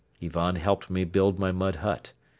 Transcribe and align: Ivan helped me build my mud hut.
Ivan 0.19 0.55
helped 0.55 0.89
me 0.89 1.03
build 1.03 1.37
my 1.37 1.51
mud 1.51 1.75
hut. 1.75 2.13